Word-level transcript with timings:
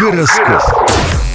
Гороскоп. 0.00 0.62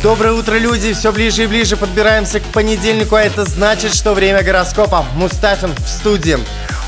Доброе 0.01 0.33
утро, 0.33 0.55
люди! 0.55 0.91
Все 0.93 1.11
ближе 1.11 1.43
и 1.43 1.47
ближе 1.47 1.77
подбираемся 1.77 2.39
к 2.39 2.43
понедельнику, 2.45 3.13
а 3.13 3.21
это 3.21 3.45
значит, 3.45 3.93
что 3.93 4.15
время 4.15 4.41
гороскопа. 4.41 5.05
Мустафин 5.13 5.71
в 5.75 5.87
студии. 5.87 6.39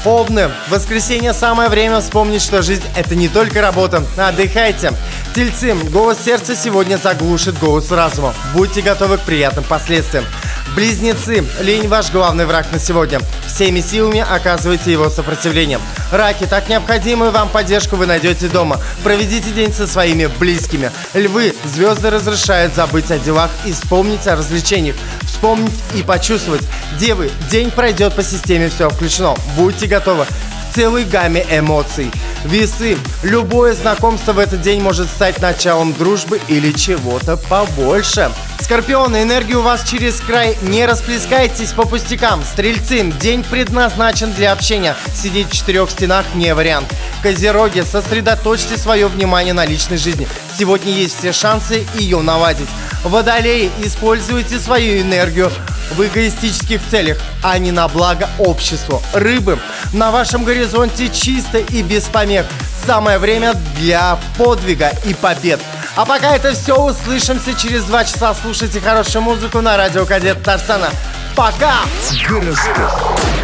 Овны. 0.04 0.50
В 0.68 0.72
воскресенье 0.72 1.34
самое 1.34 1.70
время 1.70 2.02
вспомнить, 2.02 2.42
что 2.42 2.64
жизнь 2.64 2.84
это 2.96 3.16
не 3.16 3.28
только 3.28 3.62
работа. 3.62 4.04
Отдыхайте. 4.18 4.92
Тельцы. 5.36 5.76
Голос 5.92 6.18
сердца 6.26 6.56
сегодня 6.56 6.98
заглушит 6.98 7.60
голос 7.60 7.92
разума. 7.92 8.34
Будьте 8.56 8.82
готовы 8.82 9.20
к 9.20 9.22
приятным 9.22 9.64
последствиям. 9.66 10.26
Близнецы. 10.76 11.44
Лень 11.62 11.88
ваш 11.88 12.12
главный 12.12 12.46
враг 12.46 12.68
на 12.72 12.80
сегодня. 12.80 13.20
Всеми 13.48 13.82
силами 13.82 14.20
оказывайте 14.20 14.92
его 14.92 15.10
сопротивление. 15.10 15.80
Раки. 16.12 16.46
Так 16.46 16.70
необходимую 16.70 17.32
вам 17.32 17.50
поддержку 17.50 17.96
вы 17.96 18.06
найдете 18.06 18.48
дома. 18.48 18.80
Проведите 19.04 19.52
день 19.52 19.74
со 19.74 19.88
своими 19.88 20.28
близкими. 20.28 20.92
Львы. 21.14 21.56
Звезды 21.66 22.10
разрешают 22.10 22.76
забыть 22.76 23.12
о 23.12 23.18
делах 23.18 23.50
и 23.66 23.72
вспомнить 23.72 24.28
о 24.28 24.36
развлечениях. 24.36 24.96
Вспомнить 25.22 25.74
и 25.96 26.04
почувствовать. 26.04 26.62
Девы. 27.00 27.32
День 27.50 27.72
пройдет 27.72 28.14
по 28.14 28.24
системе 28.24 28.70
«Все 28.70 28.90
включено». 28.90 29.36
Будьте 29.56 29.88
готовы 29.88 30.26
к 30.26 30.76
целой 30.76 31.06
гамме 31.06 31.46
эмоций. 31.50 32.12
Весы. 32.44 32.98
Любое 33.24 33.74
знакомство 33.74 34.34
в 34.34 34.40
этот 34.40 34.62
день 34.62 34.82
может 34.82 35.08
стать 35.08 35.42
началом 35.42 35.94
дружбы 35.94 36.40
или 36.48 36.72
чего-то 36.72 37.38
побольше. 37.38 38.32
Скорпионы, 38.60 39.24
энергия 39.24 39.56
у 39.56 39.62
вас 39.62 39.84
через 39.88 40.20
край. 40.20 40.58
Не 40.62 40.86
расплескайтесь 40.86 41.72
по 41.72 41.88
пустякам. 41.88 42.44
Стрельцы, 42.44 43.02
день 43.20 43.44
предназначен 43.44 44.34
для 44.34 44.52
общения. 44.52 44.96
Сидеть 45.14 45.50
в 45.50 45.54
четырех 45.54 45.90
стенах 45.90 46.26
не 46.36 46.54
вариант. 46.54 46.94
Козероги, 47.24 47.82
сосредоточьте 47.82 48.78
свое 48.78 49.08
внимание 49.08 49.54
на 49.54 49.66
личной 49.66 49.98
жизни. 49.98 50.28
Сегодня 50.58 50.92
есть 50.92 51.18
все 51.18 51.32
шансы 51.32 51.88
ее 51.96 52.22
наладить. 52.22 52.68
Водолеи, 53.04 53.72
используйте 53.84 54.60
свою 54.60 55.02
энергию 55.02 55.52
в 55.92 56.02
эгоистических 56.06 56.82
целях, 56.90 57.18
а 57.44 57.58
не 57.58 57.72
на 57.72 57.88
благо 57.88 58.30
обществу. 58.38 59.02
Рыбы, 59.14 59.60
на 59.94 60.12
вашем 60.12 60.44
горизонте 60.44 61.10
чисто 61.10 61.58
и 61.58 61.82
без 61.82 62.04
помех. 62.04 62.46
Самое 62.86 63.18
время 63.18 63.54
для 63.78 64.18
подвига 64.38 64.92
и 65.06 65.14
побед. 65.14 65.60
А 65.96 66.06
пока 66.06 66.36
это 66.36 66.54
все, 66.54 66.76
услышимся 66.76 67.54
через 67.54 67.84
два 67.84 68.06
часа. 68.06 68.36
Слушайте 68.36 68.80
хорошую 68.80 69.24
музыку 69.24 69.62
на 69.62 69.78
радио 69.78 70.06
Кадет 70.06 70.44
Тарсана. 70.44 70.90
Пока! 71.36 71.76
Гороскоп. 72.30 73.37